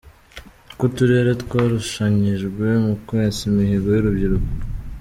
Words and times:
Uko 0.71 0.83
uturere 0.89 1.31
twarushanyijwe 1.43 2.65
mu 2.85 2.93
kwesa 3.05 3.41
imihigo 3.49 3.87
y’urubyiruko. 3.91 4.49